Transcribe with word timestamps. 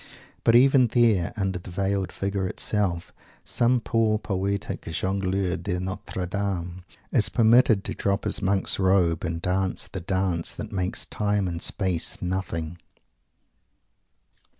But 0.43 0.55
even 0.55 0.87
there, 0.87 1.31
under 1.37 1.59
the 1.59 1.69
veiled 1.69 2.11
Figure 2.11 2.47
itself, 2.47 3.13
some 3.45 3.79
poor 3.79 4.17
poetic 4.17 4.81
"Jongleur 4.87 5.57
de 5.57 5.79
Notre 5.79 6.25
Dame" 6.25 6.83
is 7.11 7.29
permitted 7.29 7.83
to 7.83 7.93
drop 7.93 8.23
his 8.23 8.41
monk's 8.41 8.79
robe, 8.79 9.23
and 9.23 9.39
dance 9.39 9.87
the 9.87 9.99
dance 10.01 10.55
that 10.55 10.71
makes 10.71 11.05
time 11.05 11.47
and 11.47 11.61
space 11.61 12.19
nothing! 12.19 12.79